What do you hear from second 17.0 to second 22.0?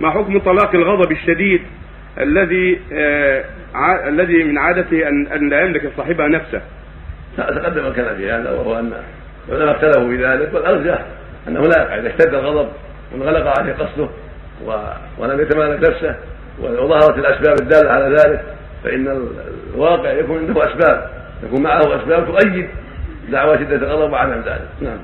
الأسباب الدالة على ذلك فإن الواقع يكون عنده أسباب يكون معه